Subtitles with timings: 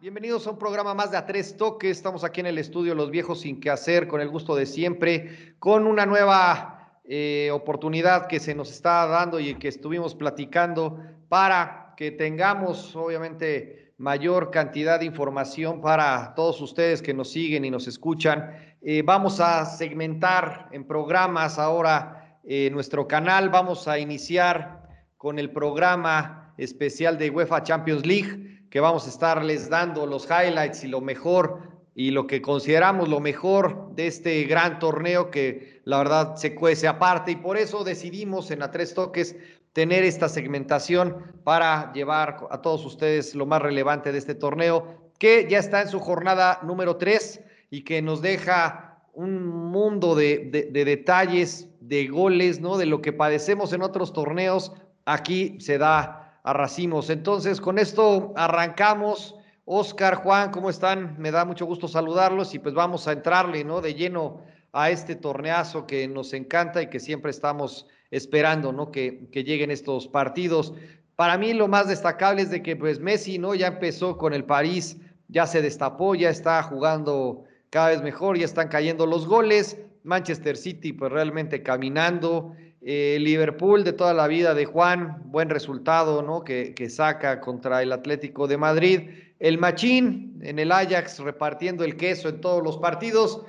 [0.00, 1.96] Bienvenidos a un programa más de A Tres Toques.
[1.96, 5.54] Estamos aquí en el estudio Los Viejos Sin Que Hacer, con el gusto de siempre,
[5.58, 6.79] con una nueva
[7.12, 13.94] eh, oportunidad que se nos está dando y que estuvimos platicando para que tengamos, obviamente,
[13.98, 18.54] mayor cantidad de información para todos ustedes que nos siguen y nos escuchan.
[18.80, 23.48] Eh, vamos a segmentar en programas ahora eh, nuestro canal.
[23.48, 29.68] Vamos a iniciar con el programa especial de UEFA Champions League que vamos a estarles
[29.68, 34.78] dando los highlights y lo mejor y lo que consideramos lo mejor de este gran
[34.78, 39.36] torneo que la verdad se cuece aparte y por eso decidimos en a tres toques
[39.72, 45.46] tener esta segmentación para llevar a todos ustedes lo más relevante de este torneo que
[45.50, 51.68] ya está en su jornada número tres y que nos deja un mundo de detalles,
[51.80, 52.78] de goles, ¿no?
[52.78, 54.72] De lo que padecemos en otros torneos,
[55.04, 57.10] aquí se da a racimos.
[57.10, 59.34] Entonces, con esto arrancamos.
[59.72, 61.14] Oscar, Juan, ¿cómo están?
[61.16, 63.80] Me da mucho gusto saludarlos y pues vamos a entrarle, ¿no?
[63.80, 68.90] De lleno a este torneazo que nos encanta y que siempre estamos esperando, ¿no?
[68.90, 70.74] Que, que lleguen estos partidos.
[71.14, 73.54] Para mí lo más destacable es de que pues Messi, ¿no?
[73.54, 74.96] Ya empezó con el París,
[75.28, 79.78] ya se destapó, ya está jugando cada vez mejor, ya están cayendo los goles.
[80.02, 82.56] Manchester City pues realmente caminando.
[82.82, 86.42] Eh, Liverpool de toda la vida de Juan, buen resultado, ¿no?
[86.42, 89.10] Que, que, saca contra el Atlético de Madrid.
[89.40, 93.42] El Machín en el Ajax repartiendo el queso en todos los partidos.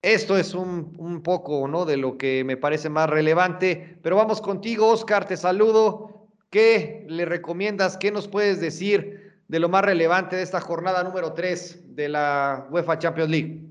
[0.00, 1.84] Esto es un, poco, ¿no?
[1.84, 3.98] De lo que me parece más relevante.
[4.00, 6.28] Pero vamos contigo, Oscar, te saludo.
[6.50, 7.96] ¿Qué le recomiendas?
[7.96, 12.68] ¿Qué nos puedes decir de lo más relevante de esta jornada número 3 de la
[12.70, 13.64] UEFA Champions League?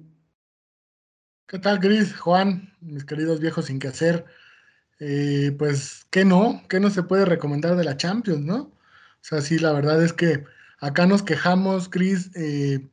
[1.48, 2.14] ¿Qué tal, Gris?
[2.18, 4.26] Juan, mis queridos viejos sin que hacer.
[5.00, 6.62] Eh, pues, ¿qué no?
[6.68, 8.58] ¿Qué no se puede recomendar de la Champions, no?
[8.64, 10.44] O sea, sí, la verdad es que
[10.80, 12.88] acá nos quejamos, Chris, eh,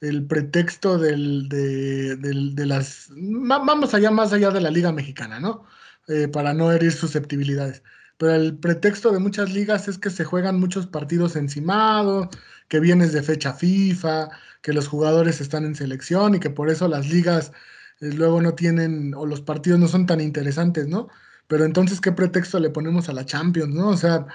[0.00, 3.08] el pretexto del, de, del, de, las...
[3.10, 5.64] Vamos allá, más allá de la Liga Mexicana, ¿no?
[6.08, 7.82] Eh, para no herir susceptibilidades.
[8.18, 12.28] Pero el pretexto de muchas ligas es que se juegan muchos partidos encimados,
[12.68, 14.30] que vienes de fecha FIFA,
[14.62, 17.52] que los jugadores están en selección y que por eso las ligas
[18.00, 21.08] eh, luego no tienen, o los partidos no son tan interesantes, ¿no?
[21.48, 23.88] Pero entonces, ¿qué pretexto le ponemos a la Champions, no?
[23.90, 24.26] O sea,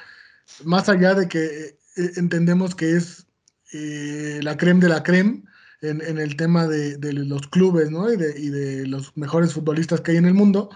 [0.64, 3.28] más allá de que eh, entendemos que es
[3.74, 5.44] eh, la creme de la creme
[5.82, 8.12] en, en el tema de, de, los clubes, ¿no?
[8.12, 10.70] Y de, y de, los mejores futbolistas que hay en el mundo.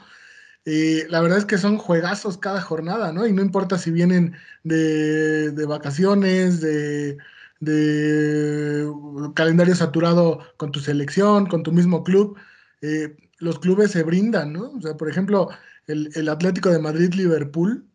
[0.66, 3.28] Eh, la verdad es que son juegazos cada jornada, ¿no?
[3.28, 4.34] Y no importa si vienen
[4.64, 7.18] de, de vacaciones, de,
[7.59, 8.92] de,
[9.36, 12.38] calendario saturado con tu selección, con tu mismo club,
[12.81, 14.72] eh, los clubes se brindan, ¿no?
[14.72, 15.50] O sea, por ejemplo,
[15.88, 17.86] el, Atlético de Madrid-Liverpool,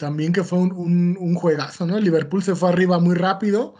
[0.00, 1.98] también que fue un, un, juegazo, ¿no?
[1.98, 3.74] El Liverpool se fue arriba muy rápido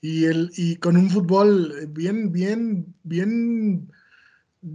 [0.00, 3.92] y, el, y con un fútbol bien, bien, bien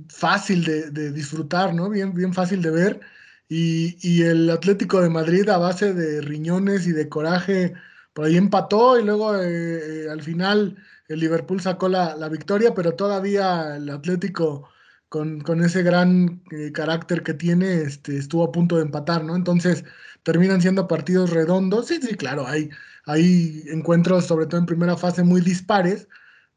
[0.10, 1.90] fácil de, de disfrutar, ¿no?
[1.90, 3.02] Bien, bien fácil de ver.
[3.50, 7.74] Y, y, el Atlético de Madrid a base de riñones y de coraje,
[8.14, 12.74] por ahí empató y luego eh, eh, al final el Liverpool sacó la, la, victoria,
[12.74, 14.70] pero todavía el Atlético
[15.12, 19.36] con, con ese gran eh, carácter que tiene, este, estuvo a punto de empatar, ¿no?
[19.36, 19.84] Entonces
[20.24, 21.88] terminan siendo partidos redondos.
[21.88, 22.70] Sí, sí, claro, hay,
[23.06, 26.08] hay encuentros, sobre todo en primera fase, muy dispares,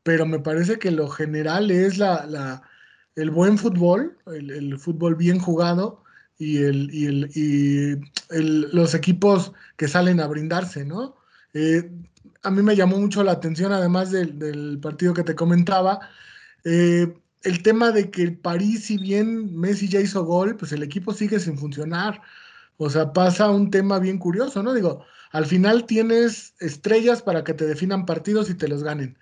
[0.05, 2.63] pero me parece que lo general es la, la
[3.17, 6.05] el buen fútbol, el, el, fútbol bien jugado
[6.39, 8.01] y, el, y, el, y
[8.31, 11.17] los equipos que salen a brindarse, ¿no?
[11.55, 11.91] Eh,
[12.45, 15.99] a mí me llamó mucho la atención, además del, del partido que te comentaba,
[16.63, 17.13] eh,
[17.45, 21.13] el tema de que el París, si bien Messi ya hizo gol, pues el equipo
[21.13, 22.23] sigue sin funcionar.
[22.77, 24.75] O sea, pasa un tema bien curioso, ¿no?
[24.75, 29.19] Digo, al final tienes estrellas para que te definan partidos y te los ganen.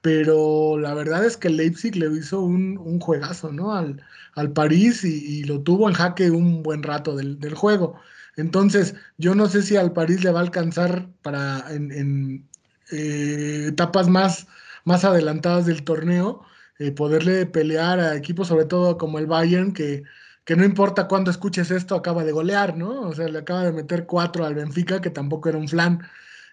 [0.00, 3.74] Pero la verdad es que Leipzig le hizo un, un juegazo, ¿no?
[3.74, 4.02] Al,
[4.34, 8.00] al París y, y, lo tuvo en jaque un buen rato del, del, juego.
[8.36, 12.48] Entonces, yo no sé si al París le va a alcanzar para en, en
[12.92, 14.46] eh, etapas más,
[14.84, 16.44] más adelantadas del torneo
[16.78, 20.02] eh, poderle pelear a equipos, sobre todo como el Bayern, que,
[20.44, 23.02] que no importa cuándo escuches esto, acaba de golear, ¿no?
[23.02, 26.00] O sea, le acaba de meter cuatro al Benfica, que tampoco era un flan.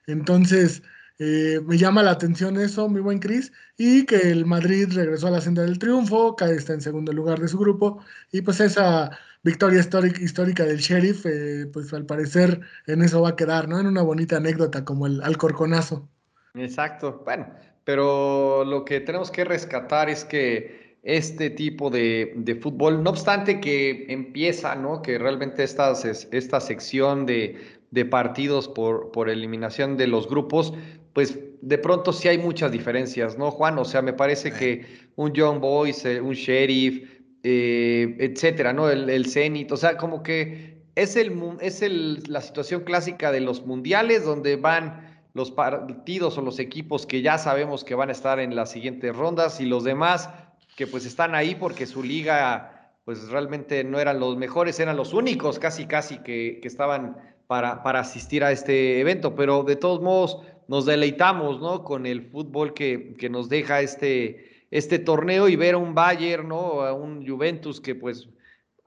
[0.08, 0.82] Entonces,
[1.18, 5.32] Eh, me llama la atención eso, mi buen Cris, y que el Madrid regresó a
[5.32, 9.12] la senda del triunfo, que está en segundo lugar de su grupo, y pues esa
[9.42, 13.80] victoria histórica, histórica del sheriff, eh, pues al parecer en eso va a quedar, ¿no?
[13.80, 16.10] En una bonita anécdota como el alcorconazo.
[16.56, 17.46] Exacto, bueno,
[17.86, 24.08] pero lo que tenemos que rescatar es que este tipo de, fútbol, no obstante que
[24.10, 25.04] empieza, ¿no?
[25.04, 25.94] Que realmente esta,
[26.32, 27.58] esta sección de,
[27.92, 30.74] de partidos por, por eliminación de los grupos,
[31.14, 33.78] pues de pronto sí hay muchas diferencias, ¿no, Juan?
[33.78, 34.86] O sea, me parece que
[35.16, 37.08] un Young Boys, eh, un Sheriff,
[37.44, 38.90] eh, etcétera, ¿no?
[38.90, 43.42] El, el Zenit, o sea, como que es, el, es el, la situación clásica de
[43.42, 45.05] los mundiales donde van
[45.36, 49.14] los partidos o los equipos que ya sabemos que van a estar en las siguientes
[49.14, 50.30] rondas y los demás
[50.78, 55.14] que pues están ahí porque su liga pues realmente no eran los mejores, eran los
[55.14, 57.18] únicos casi casi que, que estaban
[57.48, 60.40] para, para asistir a este evento, pero de todos modos
[60.70, 61.84] nos deleitamos, ¿no?
[61.84, 66.48] Con el fútbol que, que nos deja este, este torneo y ver a un Bayern,
[66.48, 66.82] ¿no?
[66.82, 68.30] A un Juventus que pues,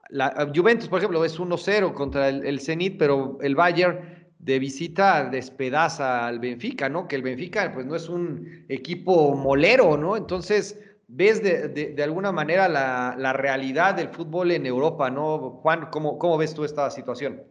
[0.09, 5.25] la, Juventus, por ejemplo, es 1-0 contra el, el Zenit, pero el Bayern de visita
[5.25, 7.07] despedaza al Benfica, ¿no?
[7.07, 10.15] Que el Benfica pues no es un equipo molero, ¿no?
[10.15, 15.59] Entonces ves de, de, alguna manera la, la, realidad del fútbol en Europa, ¿no?
[15.61, 17.43] Juan, ¿cómo, cómo ves tú esta situación?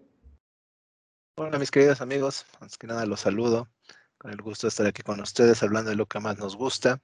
[1.37, 3.69] Hola mis queridos amigos, antes que nada los saludo,
[4.17, 7.01] con el gusto de estar aquí con ustedes hablando de lo que más nos gusta.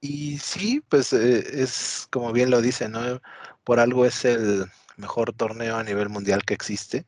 [0.00, 3.20] Y sí, pues eh, es como bien lo dice, ¿no?
[3.62, 4.64] Por algo es el
[4.96, 7.06] mejor torneo a nivel mundial que existe.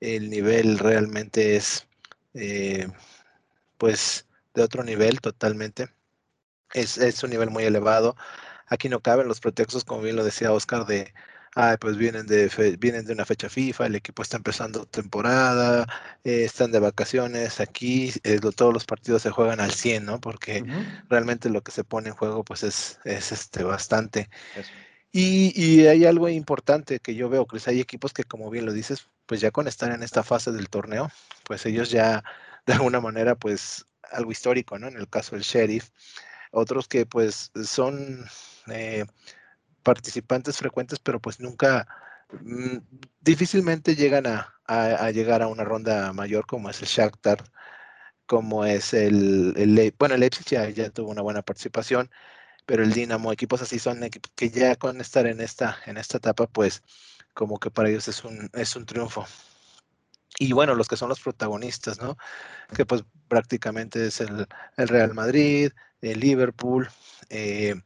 [0.00, 1.86] El nivel realmente es,
[2.34, 2.88] eh,
[3.78, 5.88] pues, de otro nivel totalmente.
[6.74, 8.16] Es, es un nivel muy elevado.
[8.66, 11.12] Aquí no caben los pretextos, como bien lo decía Oscar, de
[11.58, 12.48] ah, pues vienen de,
[12.78, 15.86] vienen de una fecha FIFA, el equipo está empezando temporada,
[16.24, 20.20] eh, están de vacaciones, aquí eh, todos los partidos se juegan al 100, ¿no?
[20.20, 21.08] Porque uh -huh.
[21.08, 24.28] realmente lo que se pone en juego pues es, es este, bastante.
[25.10, 28.72] Y, y, hay algo importante que yo veo, Chris, hay equipos que como bien lo
[28.72, 31.10] dices, pues ya con estar en esta fase del torneo,
[31.44, 32.24] pues ellos ya
[32.66, 34.88] de alguna manera pues algo histórico, ¿no?
[34.88, 35.90] En el caso del Sheriff,
[36.52, 38.26] otros que pues son...
[38.68, 39.06] Eh,
[39.88, 41.88] participantes frecuentes, pero pues nunca,
[42.42, 42.78] mmm,
[43.20, 47.42] difícilmente llegan a, llegar a una ronda mayor como es el Shakhtar,
[48.26, 52.10] como es el, el bueno, el Leipzig ya, ya, tuvo una buena participación,
[52.66, 56.18] pero el Dinamo, equipos así son equipos que ya con estar en esta, en esta
[56.18, 56.82] etapa, pues
[57.38, 59.24] como que para ellos es un, es un triunfo.
[60.40, 62.18] Y bueno, los que son los protagonistas, ¿no?
[62.74, 65.70] Que pues prácticamente es el, el Real Madrid,
[66.00, 66.88] el Liverpool,
[67.30, 67.76] eh,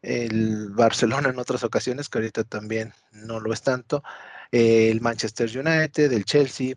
[0.00, 4.02] el Barcelona en otras ocasiones, que ahorita también no lo es tanto,
[4.50, 6.74] eh, el Manchester United, el Chelsea,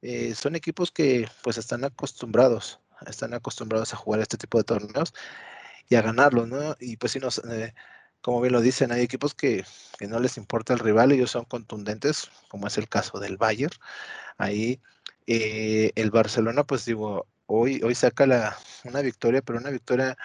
[0.00, 2.78] eh, son equipos que pues están acostumbrados,
[3.08, 5.12] están acostumbrados a jugar este tipo de torneos
[5.88, 6.76] y a ganarlos, ¿no?
[6.78, 7.74] Y pues si nos, eh,
[8.24, 9.66] como bien lo dicen, hay equipos que,
[9.98, 13.74] que, no les importa el rival, ellos son contundentes, como es el caso del Bayern,
[14.38, 14.80] ahí
[15.26, 20.16] eh, el Barcelona, pues digo, hoy, hoy saca la, una victoria, pero una victoria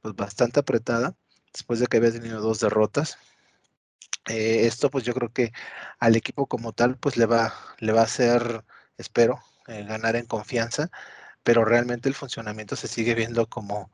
[0.00, 1.14] pues bastante apretada,
[1.52, 3.18] después de que había tenido dos derrotas.
[4.28, 5.52] Eh, esto pues yo creo que
[5.98, 8.64] al equipo como tal pues le va, le va a hacer,
[8.96, 10.90] espero, eh, ganar en confianza,
[11.42, 13.90] pero realmente el funcionamiento se sigue viendo como,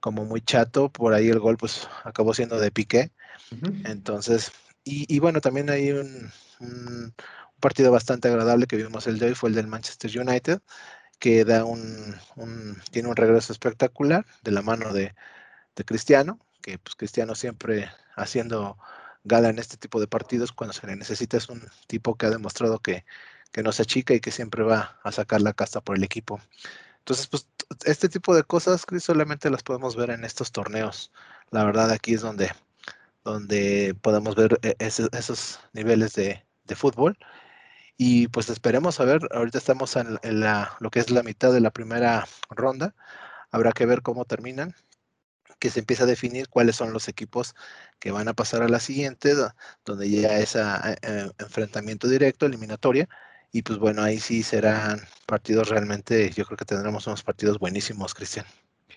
[0.00, 3.12] como muy chato, por ahí el gol pues acabó siendo de piqué,
[3.52, 3.90] uh -huh.
[3.90, 4.52] entonces,
[4.84, 6.30] y, y, bueno, también hay un,
[6.60, 7.14] un,
[7.60, 10.60] partido bastante agradable que vimos el de hoy, fue el del Manchester United,
[11.18, 15.14] que da un, un tiene un regreso espectacular de la mano de,
[15.76, 18.78] de Cristiano, que pues Cristiano siempre haciendo
[19.24, 22.30] gala en este tipo de partidos cuando se le necesita es un tipo que ha
[22.30, 23.04] demostrado que,
[23.52, 26.40] que no se achica y que siempre va a sacar la casta por el equipo.
[26.98, 27.46] Entonces, pues
[27.84, 31.12] este tipo de cosas, Chris, solamente las podemos ver en estos torneos.
[31.50, 32.50] La verdad, aquí es donde,
[33.24, 37.18] donde podemos ver eh, esos niveles de, de, fútbol.
[37.96, 41.52] Y pues esperemos a ver, ahorita estamos en, en la, lo que es la mitad
[41.52, 42.94] de la primera ronda.
[43.50, 44.74] Habrá que ver cómo terminan
[45.60, 47.54] que se empieza a definir cuáles son los equipos
[48.00, 49.34] que van a pasar a la siguiente,
[49.84, 50.96] donde ya es a, a,
[51.38, 53.08] enfrentamiento directo, eliminatoria,
[53.52, 58.14] y pues bueno, ahí sí serán partidos realmente, yo creo que tendremos unos partidos buenísimos,
[58.14, 58.46] Cristian.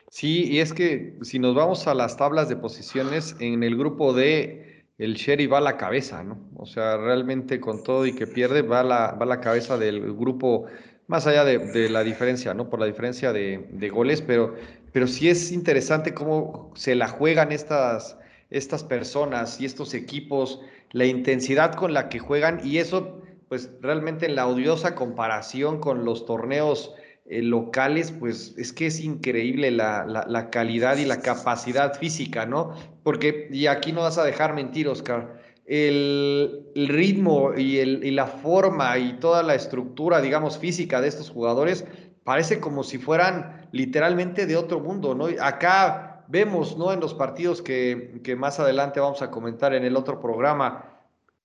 [0.10, 4.13] Sí, y es que si nos vamos a las tablas de posiciones, en el grupo
[4.13, 6.39] D, el Sherry va a la cabeza, ¿no?
[6.55, 10.13] O sea, realmente con todo y que pierde, va la, va a la cabeza del
[10.13, 10.65] grupo,
[11.07, 12.69] más allá de, de la diferencia, ¿no?
[12.69, 14.55] Por la diferencia de, de goles, pero
[14.93, 18.17] pero sí es interesante cómo se la juegan estas,
[18.51, 23.19] estas personas y estos equipos, la intensidad con la que juegan y eso,
[23.53, 26.91] pues realmente en la odiosa comparación con los torneos
[27.27, 32.74] eh, locales, pues es que es increíble la, calidad y la capacidad física, ¿no?
[33.03, 38.25] Porque, y aquí no vas a dejar mentir, Oscar, el, ritmo y, el, y la
[38.25, 41.86] forma y toda la estructura, digamos, física de estos jugadores
[42.24, 45.27] parece como si fueran literalmente de otro mundo, ¿no?
[45.39, 46.91] Acá vemos, ¿no?
[46.91, 50.92] En los partidos que, que más adelante vamos a comentar en el otro programa,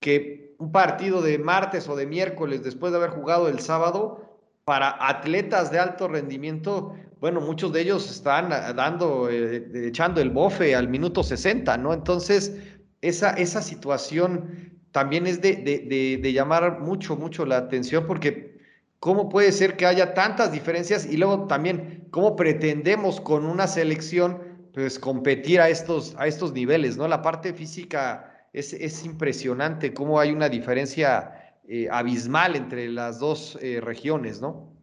[0.01, 4.29] que un partido de martes o de miércoles después de haber jugado el sábado,
[4.69, 10.75] para atletas de alto rendimiento, bueno, muchos de ellos están dando, eh, echando el bofe
[10.75, 11.95] al minuto 60, ¿no?
[11.95, 12.55] Entonces,
[13.01, 18.59] esa, esa situación también es de, de, de, llamar mucho, mucho la atención porque
[19.01, 24.69] cómo puede ser que haya tantas diferencias y luego también cómo pretendemos con una selección
[24.75, 27.09] pues competir a estos, a estos niveles, ¿no?
[27.09, 31.39] La parte física es, es impresionante cómo hay una diferencia
[31.71, 34.75] eh, abismal entre las dos eh, regiones, ¿no?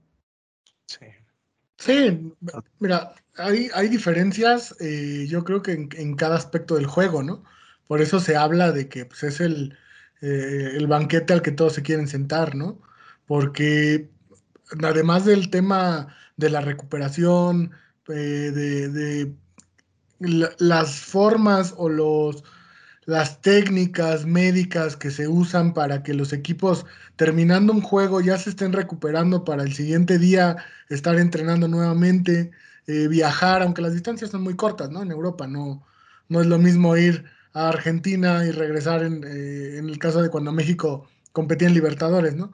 [0.86, 1.06] Sí.
[1.78, 2.32] Sí,
[2.80, 7.44] mira, hay, hay diferencias, eh, yo creo que en, cada aspecto del juego, ¿no?
[7.88, 9.78] Por eso se habla de que pues, es el,
[10.22, 12.80] el banquete al que todos se quieren sentar, ¿no?
[13.26, 14.10] Porque
[14.84, 17.72] además del tema de la recuperación,
[18.08, 19.34] de, de
[20.20, 22.44] las formas o los
[23.06, 26.86] las técnicas médicas que se usan para que los equipos
[27.16, 30.58] terminando un juego ya se estén recuperando para el siguiente día
[30.90, 32.52] estar entrenando nuevamente,
[32.88, 35.04] eh, viajar, aunque las distancias son muy cortas, ¿no?
[35.04, 35.86] En Europa no,
[36.30, 40.30] no es lo mismo ir a Argentina y regresar en, eh, en el caso de
[40.30, 42.54] cuando México competía en Libertadores, ¿no?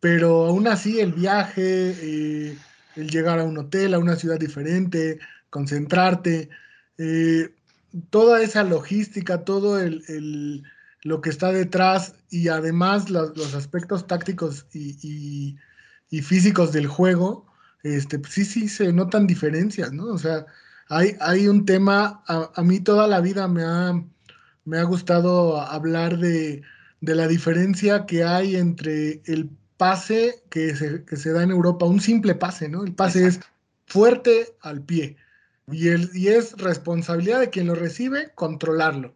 [0.00, 2.58] Pero aún así el viaje, eh,
[2.96, 5.18] el llegar a un hotel, a una ciudad diferente,
[5.50, 6.50] concentrarte,
[8.10, 10.62] toda esa logística, todo el,
[11.02, 15.56] lo que está detrás y además los, aspectos tácticos y,
[16.22, 17.46] físicos del juego,
[17.82, 20.06] este, pues sí, sí se notan diferencias, ¿no?
[20.06, 20.46] O sea,
[20.88, 23.92] hay, hay un tema, a, mí toda la vida me ha,
[24.64, 26.62] me ha gustado hablar de,
[27.00, 32.00] la diferencia que hay entre el pase que se, que se, da en Europa, un
[32.00, 32.82] simple pase, ¿no?
[32.82, 33.40] El pase es
[33.86, 35.16] fuerte al pie.
[35.70, 39.14] Y, el, y es responsabilidad de quien lo recibe controlarlo.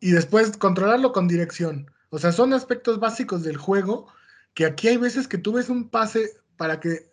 [0.00, 1.90] Y después controlarlo con dirección.
[2.10, 4.06] O sea, son aspectos básicos del juego
[4.54, 7.10] que aquí hay veces que tú ves un pase para que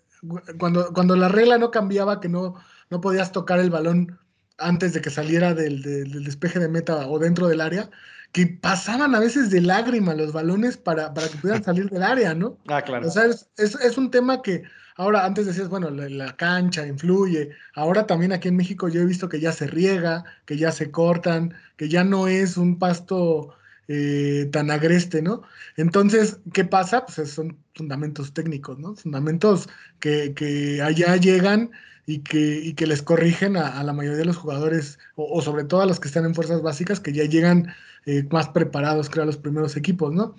[0.58, 2.56] cuando, cuando la regla no cambiaba, que no,
[2.90, 4.20] no podías tocar el balón
[4.58, 5.82] antes de que saliera del,
[6.24, 7.90] despeje de meta o dentro del área,
[8.32, 12.34] que pasaban a veces de lágrima los balones para, para que pudieran salir del área,
[12.34, 12.58] ¿no?
[12.68, 13.08] Ah, claro.
[13.08, 14.64] O sea, es, es un tema que
[14.98, 17.52] Ahora, antes decías, bueno, la, cancha influye.
[17.74, 20.90] Ahora también aquí en México yo he visto que ya se riega, que ya se
[20.90, 23.56] cortan, que ya no es un pasto
[23.90, 25.44] eh, tan agreste, ¿no?
[25.76, 27.06] Entonces, ¿qué pasa?
[27.06, 28.96] Pues son fundamentos técnicos, ¿no?
[28.96, 29.68] Fundamentos
[30.00, 31.72] que, allá llegan
[32.06, 35.86] y que, que les corrigen a, la mayoría de los jugadores, o, sobre todo a
[35.88, 37.74] los que están en fuerzas básicas, que ya llegan
[38.06, 40.36] eh, más preparados, creo, a los primeros equipos, ¿no?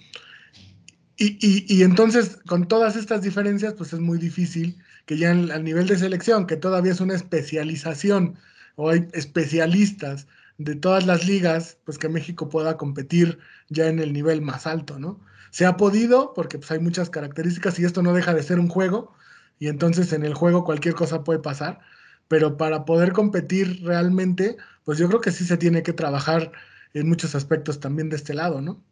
[1.19, 5.99] Y, entonces, con todas estas diferencias, pues es muy difícil que ya al nivel de
[5.99, 8.37] selección, que todavía es una especialización,
[8.75, 10.27] o hay especialistas
[10.59, 14.99] de todas las ligas, pues que México pueda competir ya en el nivel más alto,
[14.99, 15.21] ¿no?
[15.51, 18.69] Se ha podido, porque pues hay muchas características y esto no deja de ser un
[18.69, 19.15] juego,
[19.59, 21.81] y entonces en el juego cualquier cosa puede pasar,
[22.29, 26.53] pero para poder competir realmente, pues yo creo que sí se tiene que trabajar
[26.95, 28.85] en muchos aspectos también de este lado, ¿no?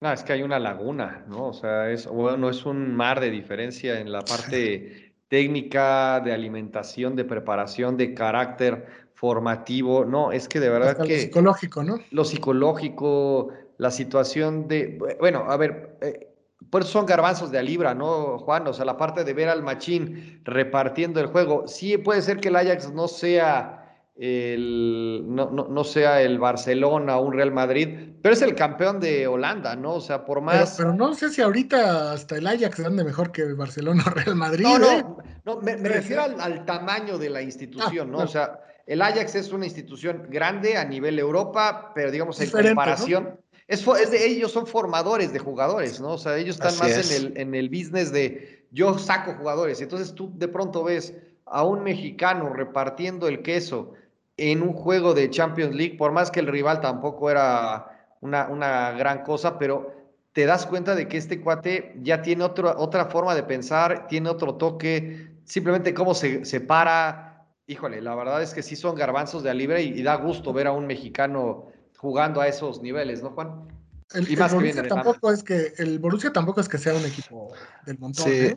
[0.00, 1.48] No, es que hay una laguna, ¿no?
[1.48, 7.16] O sea, es, bueno, es un mar de diferencia en la parte técnica, de alimentación,
[7.16, 10.04] de preparación, de carácter formativo.
[10.04, 11.14] No, es que de verdad que.
[11.14, 11.98] Lo psicológico, ¿no?
[12.10, 13.48] Lo psicológico,
[13.78, 14.98] la situación de.
[15.18, 16.28] Bueno, a ver, eh,
[16.68, 18.66] por eso son garbanzos de a libra, ¿no, Juan?
[18.66, 21.66] O sea, la parte de ver al machín repartiendo el juego.
[21.66, 23.85] Sí, puede ser que el Ajax no sea
[24.18, 29.26] el, no, no, sea el Barcelona o un Real Madrid, pero es el campeón de
[29.26, 29.94] Holanda, ¿no?
[29.94, 30.76] O sea, por más.
[30.78, 34.64] Pero, no sé si ahorita hasta el Ajax ande mejor que Barcelona o Real Madrid.
[34.64, 35.04] No, no, ¿eh?
[35.44, 38.18] no me, refiero al, tamaño de la institución, ah, ¿no?
[38.18, 43.38] O sea, el Ajax es una institución grande a nivel Europa, pero digamos en comparación.
[43.68, 46.12] Es, de, ellos son formadores de jugadores, ¿no?
[46.12, 49.80] O sea, ellos están más en el, en el business de yo saco jugadores.
[49.82, 51.12] Entonces tú de pronto ves
[51.46, 53.92] a un mexicano repartiendo el queso
[54.36, 58.92] en un juego de Champions League, por más que el rival tampoco era una, una
[58.92, 59.94] gran cosa, pero
[60.32, 64.56] te das cuenta de que este cuate ya tiene otra forma de pensar, tiene otro
[64.56, 67.46] toque, simplemente cómo se, se para.
[67.66, 70.66] Híjole, la verdad es que sí son garbanzos de a libre y, da gusto ver
[70.66, 73.66] a un mexicano jugando a esos niveles, ¿no, Juan?
[74.12, 77.52] El, Borussia tampoco es que el Borussia tampoco es que sea un equipo
[77.86, 78.24] del montón.
[78.26, 78.30] Sí.
[78.30, 78.56] ¿eh?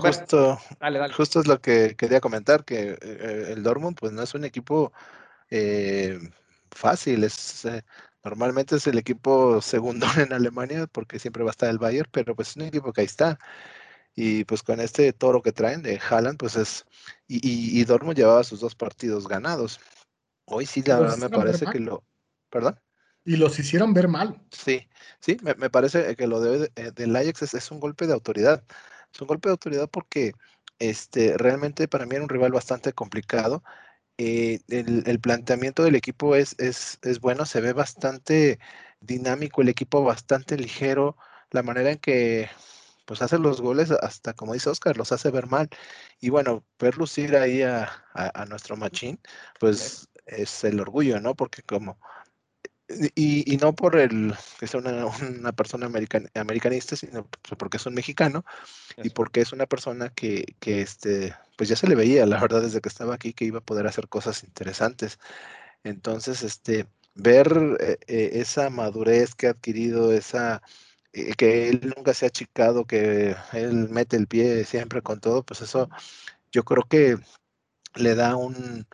[0.00, 0.60] Justo,
[1.16, 4.92] justo es lo que quería comentar, que eh, el Dortmund pues no es un equipo
[5.50, 6.18] eh,
[6.70, 7.84] fácil, es eh,
[8.24, 12.34] normalmente es el equipo segundo en Alemania porque siempre va a estar el Bayern, pero
[12.34, 13.38] pues es un equipo que ahí está.
[14.16, 16.84] Y pues con este toro que traen de Haaland, pues es.
[17.26, 17.40] Y,
[17.80, 19.80] y, Dortmund llevaba sus dos partidos ganados.
[20.44, 22.04] Hoy sí, la verdad me parece que lo.
[22.48, 22.78] ¿Perdón?
[23.24, 24.40] Y los hicieron ver mal.
[24.52, 24.86] Sí,
[25.18, 28.62] sí, me, parece que lo de, eh, del Ajax es, es, un golpe de autoridad.
[29.14, 30.32] Es un golpe de autoridad porque
[30.78, 33.62] este, realmente para mí era un rival bastante complicado.
[34.18, 38.58] Eh, el, planteamiento del equipo es, es, es, bueno, se ve bastante
[39.00, 41.16] dinámico, el equipo bastante ligero,
[41.50, 42.48] la manera en que
[43.04, 45.68] pues hace los goles, hasta como dice Oscar, los hace ver mal.
[46.20, 47.90] Y bueno, ver lucir ahí a,
[48.48, 49.20] nuestro machín,
[49.60, 51.34] pues es el orgullo, ¿no?
[51.34, 51.98] Porque como,
[53.14, 55.86] y, no por el que sea una, persona
[56.34, 58.44] americanista, sino pues, porque es un mexicano
[59.02, 62.62] y porque es una persona que, que, este, pues ya se le veía, la verdad,
[62.62, 65.18] desde que estaba aquí, que iba a poder hacer cosas interesantes.
[65.84, 70.62] Entonces, este, ver eh, eh, esa madurez que ha adquirido, esa
[71.12, 75.42] eh, que él nunca se ha achicado, que él mete el pie siempre con todo,
[75.44, 75.88] pues eso
[76.52, 77.18] yo creo que
[77.94, 78.86] le da un,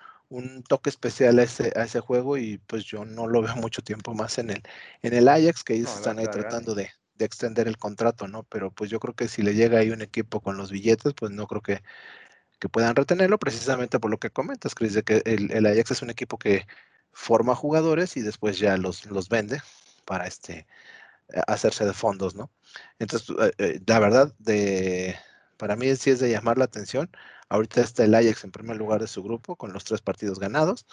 [0.66, 4.14] toque especial a ese, a ese juego y pues yo no lo veo mucho tiempo
[4.14, 4.62] más en el,
[5.02, 8.44] en el Ajax, que ellos están ahí tratando de, extender el contrato, ¿no?
[8.44, 11.30] Pero pues yo creo que si le llega ahí un equipo con los billetes, pues
[11.30, 11.82] no creo que,
[12.72, 16.10] puedan retenerlo, precisamente por lo que comentas, Chris, de que el, el, Ajax es un
[16.10, 16.66] equipo que
[17.12, 19.60] forma jugadores y después ya los, los vende
[20.06, 20.66] para este
[21.46, 22.50] hacerse de fondos, ¿no?
[22.98, 25.16] Entonces, eh, eh, la verdad, de,
[25.56, 27.10] para mí sí es de llamar la atención.
[27.50, 30.86] Ahorita está el Ajax en primer lugar de su grupo con los tres partidos ganados.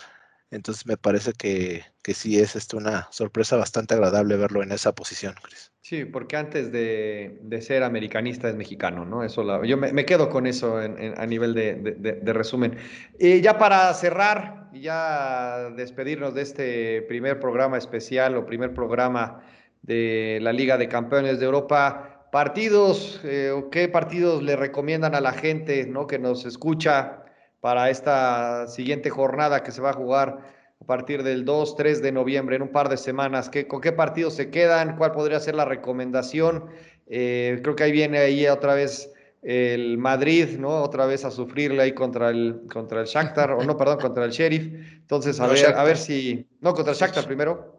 [0.49, 4.93] Entonces me parece que, que sí es esto una sorpresa bastante agradable verlo en esa
[4.93, 5.71] posición, Chris.
[5.81, 9.23] Sí, porque antes de, de ser americanista es mexicano, ¿no?
[9.23, 11.75] Eso la, yo me, quedo con eso en, a nivel de,
[12.21, 12.77] de resumen.
[13.19, 19.41] Y ya para cerrar y ya despedirnos de este primer programa especial o primer programa
[19.81, 22.06] de la Liga de Campeones de Europa.
[22.31, 26.07] Partidos, eh, ¿qué partidos le recomiendan a la gente ¿no?
[26.07, 27.23] que nos escucha
[27.61, 30.39] para esta siguiente jornada que se va a jugar
[30.79, 33.49] a partir del 2, 3 de noviembre, en un par de semanas?
[33.49, 34.97] ¿Qué, ¿Con qué partidos se quedan?
[34.97, 36.65] ¿Cuál podría ser la recomendación?
[37.07, 39.11] Eh, creo que ahí viene ahí otra vez
[39.41, 40.81] el Madrid, ¿no?
[40.83, 44.31] Otra vez a sufrirle ahí contra el, contra el Shakhtar, o no, perdón, contra el
[44.31, 44.65] Sheriff.
[44.93, 46.47] Entonces, a, ver, a ver si...
[46.59, 47.77] No, contra el Shakhtar primero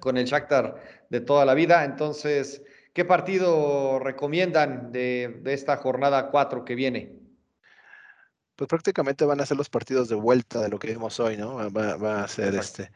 [0.00, 0.76] con el Shakhtar
[1.10, 1.84] de toda la vida.
[1.84, 2.62] Entonces,
[2.94, 7.18] ¿qué partido recomiendan de, esta jornada 4 que viene?
[8.56, 11.56] Pues prácticamente van a ser los partidos de vuelta de lo que vimos hoy, ¿no?
[11.72, 12.90] Va, a ser este.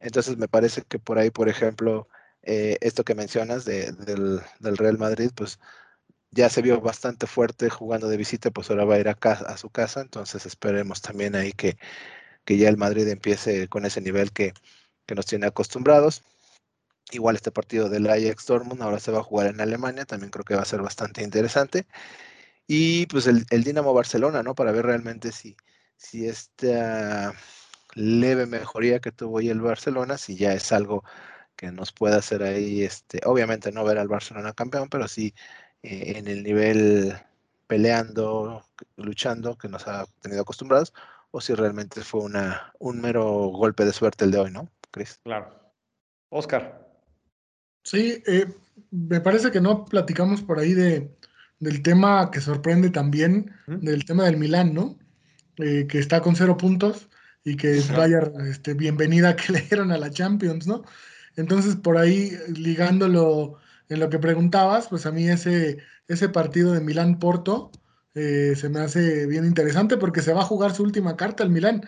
[0.00, 2.08] Entonces me parece que por ahí, por ejemplo,
[2.42, 5.60] eh, esto que mencionas del, Real Madrid, pues
[6.30, 9.56] ya se vio bastante fuerte jugando de visita, pues ahora va a ir a, a
[9.58, 11.76] su casa, entonces esperemos también ahí que,
[12.46, 14.54] que ya el Madrid empiece con ese nivel que,
[15.06, 16.24] que nos tiene acostumbrados.
[17.10, 20.44] Igual este partido del Ajax Dortmund ahora se va a jugar en Alemania, también creo
[20.44, 21.86] que va a ser bastante interesante.
[22.66, 24.54] Y pues el, el Dinamo Barcelona, ¿no?
[24.54, 25.56] Para ver realmente si,
[25.96, 27.34] si esta
[27.94, 31.04] leve mejoría que tuvo hoy el Barcelona, si ya es algo
[31.56, 35.34] que nos puede hacer ahí, este, obviamente no ver al Barcelona campeón, pero sí
[35.82, 37.14] eh, en el nivel
[37.66, 38.64] peleando,
[38.96, 40.92] luchando, que nos ha tenido acostumbrados,
[41.30, 44.68] o si realmente fue una, un mero golpe de suerte el de hoy, ¿no?
[45.24, 45.58] Claro.
[46.30, 46.81] Oscar.
[47.82, 48.46] Sí, eh,
[48.90, 51.10] me parece que no platicamos por ahí de,
[51.58, 54.98] del tema que sorprende también, del tema del Milán, ¿no?
[55.58, 57.08] Eh, que está con cero puntos
[57.44, 60.84] y que vaya este, bienvenida que le dieron a la Champions, ¿no?
[61.36, 66.80] Entonces, por ahí, ligándolo en lo que preguntabas, pues a mí ese, ese partido de
[66.80, 67.70] Milán-Porto
[68.14, 71.50] eh, se me hace bien interesante porque se va a jugar su última carta el
[71.50, 71.82] Milán.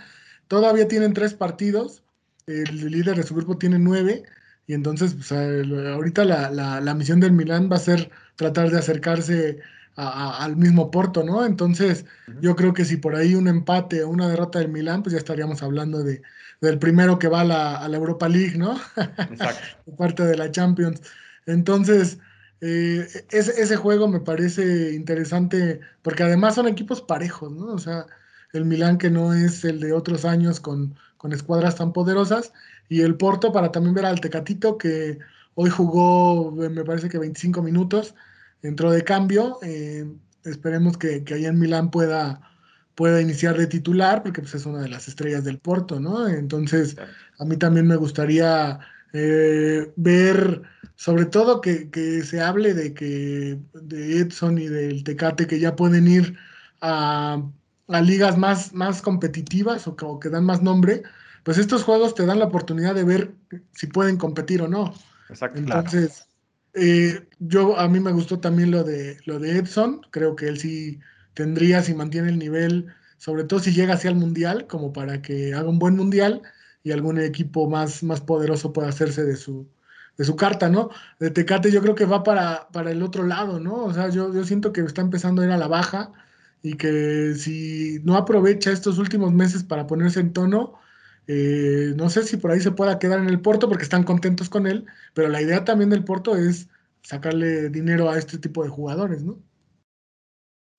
[0.48, 2.04] Todavía tienen tres partidos
[2.46, 4.24] el líder de su grupo tiene nueve,
[4.66, 9.60] y entonces pues, ahorita la, misión del Milán va a ser tratar de acercarse
[9.96, 11.44] al mismo Porto, ¿no?
[11.44, 12.04] Entonces
[12.40, 15.18] yo creo que si por ahí un empate o una derrota del Milán, pues ya
[15.18, 16.22] estaríamos hablando de,
[16.60, 18.80] del primero que va a la, Europa League, ¿no?
[18.96, 19.92] Exacto.
[19.98, 21.02] parte de la Champions.
[21.46, 22.18] Entonces,
[22.60, 27.66] eh, ese, ese juego me parece interesante porque además son equipos parejos, ¿no?
[27.66, 28.06] O sea,
[28.54, 32.52] el Milán que no es el de otros años con, con escuadras tan poderosas,
[32.88, 35.18] y el Porto para también ver al Tecatito que
[35.54, 38.14] hoy jugó, me parece que 25 minutos,
[38.62, 40.06] entró de cambio, eh,
[40.44, 42.40] esperemos que, que allá en Milán pueda,
[42.94, 46.28] pueda iniciar de titular, porque pues, es una de las estrellas del Porto, ¿no?
[46.28, 46.96] Entonces,
[47.38, 48.80] a mí también me gustaría
[49.12, 50.62] eh, ver,
[50.96, 56.08] sobre todo que, se hable de que de Edson y del Tecate que ya pueden
[56.08, 56.36] ir
[56.80, 57.42] a,
[57.88, 61.02] ligas más, más competitivas o que, dan más nombre,
[61.44, 63.34] pues estos juegos te dan la oportunidad de ver
[63.72, 64.92] si pueden competir o no.
[65.28, 65.58] Exacto.
[65.58, 66.26] Entonces,
[66.72, 70.58] eh, yo a mí me gustó también lo de lo de Edson, creo que él
[70.58, 70.98] sí
[71.34, 72.86] tendría si mantiene el nivel,
[73.18, 76.42] sobre todo si llega hacia el mundial, como para que haga un buen mundial
[76.82, 79.68] y algún equipo más, más poderoso pueda hacerse de su,
[80.16, 80.90] de su carta, ¿no?
[81.18, 83.84] De Tecate yo creo que va para, para el otro lado, ¿no?
[83.84, 86.12] O sea, yo, yo siento que está empezando a ir a la baja
[86.62, 90.74] y que si no aprovecha estos últimos meses para ponerse en tono,
[91.26, 94.48] eh, no sé si por ahí se pueda quedar en el Porto porque están contentos
[94.48, 96.68] con él, pero la idea también del Porto es
[97.02, 99.38] sacarle dinero a este tipo de jugadores, ¿no?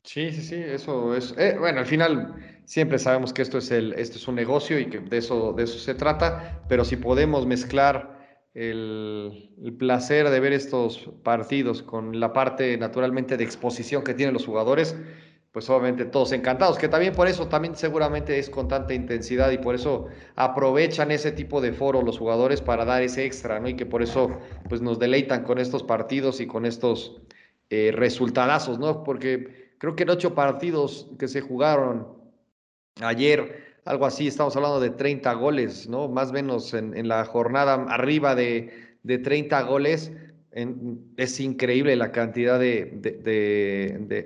[0.03, 1.33] Sí, sí, sí, eso es.
[1.37, 4.87] Eh, bueno, al final siempre sabemos que esto es, el, esto es un negocio y
[4.87, 8.15] que de eso, de eso se trata, pero si podemos mezclar
[8.53, 14.45] el, placer de ver estos partidos con la parte naturalmente de exposición que tienen los
[14.45, 14.95] jugadores,
[15.55, 19.57] pues obviamente todos encantados, que también por eso también seguramente es con tanta intensidad y
[19.57, 23.69] por eso aprovechan ese tipo de foro los jugadores para dar ese extra, ¿no?
[23.69, 24.37] Y que por eso
[24.67, 27.21] pues nos deleitan con estos partidos y con estos
[27.69, 29.05] eh, resultadazos, ¿no?
[29.05, 32.05] Porque creo que en ocho partidos que se jugaron
[32.99, 36.09] ayer, algo así, estamos hablando de 30 goles, ¿no?
[36.09, 40.11] Más o menos en, la jornada arriba de, de 30 goles.
[40.55, 42.97] Es increíble la cantidad de,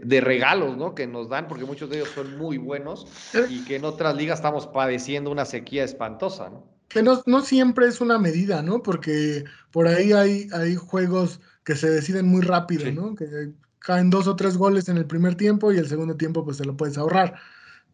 [0.03, 0.93] de, regalos ¿no?
[0.93, 3.07] que nos dan, porque muchos de ellos son muy buenos
[3.49, 6.49] y que en otras ligas estamos padeciendo una sequía espantosa.
[6.49, 6.67] ¿no?
[6.87, 8.83] Que no, no siempre es una medida, ¿no?
[8.83, 13.15] Porque por ahí hay, hay juegos que se deciden muy rápido, ¿no?
[13.15, 16.57] Que caen dos o tres goles en el primer tiempo y el segundo tiempo pues
[16.57, 17.35] te lo puedes ahorrar.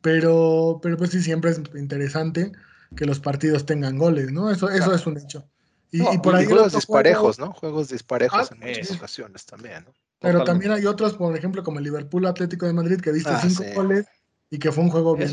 [0.02, 2.52] Pero, pero pues sí, siempre es interesante
[2.98, 4.52] que los partidos tengan goles, ¿no?
[4.52, 5.50] Eso, eso es un hecho.
[5.96, 7.54] Y, por ahí juegos disparejos, ¿no?
[7.54, 9.94] Juegos disparejos ah, en muchas ocasiones también, ¿no?
[10.20, 13.42] Pero también hay otros, por ejemplo, como el Liverpool Atlético de Madrid, que viste ah,
[13.42, 14.06] cinco goles
[14.50, 15.32] y que fue un juego bien,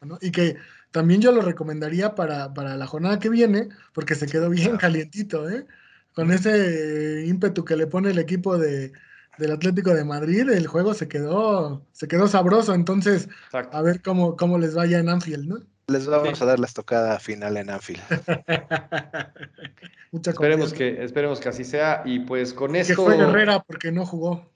[0.00, 0.18] ¿no?
[0.20, 0.56] Y que
[0.90, 5.48] también yo lo recomendaría para, para, la jornada que viene, porque se quedó bien calientito,
[5.48, 5.66] ¿eh?
[6.14, 8.92] Con ese ímpetu que le pone el equipo de,
[9.38, 12.74] del Atlético de Madrid, el juego se quedó, se quedó sabroso.
[12.74, 15.58] Entonces, a ver cómo, cómo les vaya en Anfield, ¿no?
[15.90, 18.00] Les vamos a dar la estocada final en Anfield.
[20.12, 22.02] Mucha esperemos que, esperemos que así sea.
[22.04, 22.94] Y pues con esto.
[22.94, 24.52] Que juegue Herrera porque no jugó.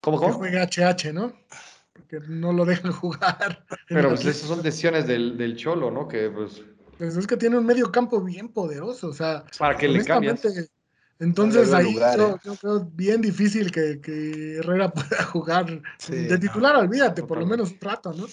[0.00, 0.28] ¿Cómo, cómo?
[0.28, 1.32] Que juegue HH, ¿no?
[1.92, 3.66] Porque no lo dejan jugar.
[3.88, 6.08] Pero pues esas son decisiones del, del Cholo, ¿no?
[6.08, 6.62] Que pues.
[6.96, 7.16] pues.
[7.16, 9.08] es que tiene un medio campo bien poderoso.
[9.08, 10.70] O sea, para que le cambies
[11.18, 17.46] entonces ahí yo, creo bien difícil que, Herrera pueda jugar de titular, olvídate, por lo
[17.46, 18.26] menos un rato, ¿no?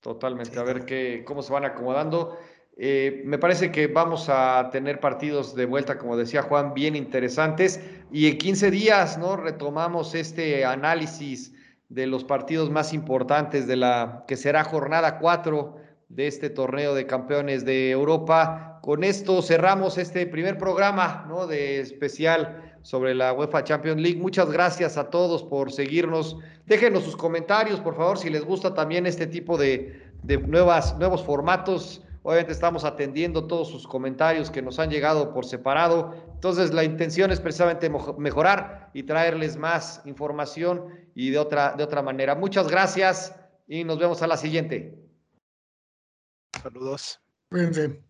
[0.00, 2.38] Totalmente, a ver qué, cómo se van acomodando.
[2.76, 7.80] Eh, me parece que vamos a tener partidos de vuelta, como decía Juan, bien interesantes.
[8.10, 9.36] Y en 15 días, ¿no?
[9.36, 11.52] Retomamos este análisis
[11.90, 15.76] de los partidos más importantes de la que será jornada 4
[16.08, 18.78] de este torneo de campeones de Europa.
[18.82, 21.46] Con esto cerramos este primer programa ¿no?
[21.46, 24.20] de especial sobre la UEFA Champions League.
[24.20, 26.38] Muchas gracias a todos por seguirnos.
[26.66, 31.24] Déjenos sus comentarios, por favor, si les gusta también este tipo de, de nuevas, nuevos
[31.24, 32.02] formatos.
[32.22, 36.14] Obviamente estamos atendiendo todos sus comentarios que nos han llegado por separado.
[36.34, 42.02] Entonces la intención es precisamente mejorar y traerles más información y de otra, de otra
[42.02, 42.34] manera.
[42.34, 43.34] Muchas gracias
[43.66, 44.98] y nos vemos a la siguiente.
[46.62, 47.20] Saludos.
[47.48, 48.09] Cuídense.